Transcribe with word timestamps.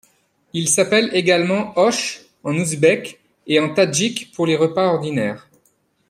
Il 0.53 0.67
s'appelle 0.67 1.11
également 1.13 1.73
osh 1.77 2.21
en 2.43 2.57
ouzbek 2.57 3.19
et 3.45 3.59
en 3.59 3.71
tadjik, 3.71 4.31
pour 4.31 4.47
les 4.47 4.55
repas 4.55 4.87
ordinaires. 4.87 5.47